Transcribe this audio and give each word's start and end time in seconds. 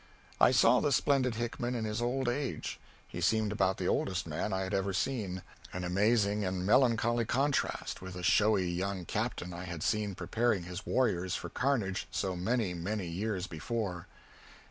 I 0.39 0.49
saw 0.49 0.79
the 0.79 0.91
splendid 0.91 1.35
Hickman 1.35 1.75
in 1.75 1.85
his 1.85 2.01
old 2.01 2.27
age. 2.27 2.79
He 3.07 3.21
seemed 3.21 3.51
about 3.51 3.77
the 3.77 3.87
oldest 3.87 4.25
man 4.25 4.51
I 4.51 4.61
had 4.61 4.73
ever 4.73 4.93
seen 4.93 5.43
an 5.73 5.83
amazing 5.83 6.43
and 6.43 6.65
melancholy 6.65 7.23
contrast 7.23 8.01
with 8.01 8.15
the 8.15 8.23
showy 8.23 8.67
young 8.67 9.05
captain 9.05 9.53
I 9.53 9.65
had 9.65 9.83
seen 9.83 10.15
preparing 10.15 10.63
his 10.63 10.87
warriors 10.87 11.35
for 11.35 11.49
carnage 11.49 12.07
so 12.09 12.35
many, 12.35 12.73
many 12.73 13.05
years 13.05 13.45
before. 13.45 14.07